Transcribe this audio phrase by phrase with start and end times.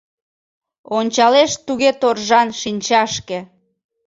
[0.97, 3.39] Ончалеш туге торжан шинчашке